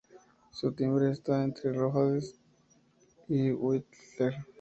[0.49, 2.33] Su timbre está entre el Rhodes
[3.27, 4.33] y Wurlitzer.